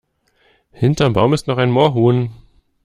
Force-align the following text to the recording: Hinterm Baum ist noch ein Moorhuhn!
Hinterm 0.71 1.13
Baum 1.13 1.31
ist 1.35 1.45
noch 1.45 1.59
ein 1.59 1.69
Moorhuhn! 1.69 2.31